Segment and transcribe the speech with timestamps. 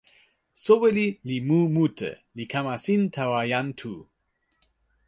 [0.63, 3.93] soweli li mu mute, li kama sin tawa jan Tu.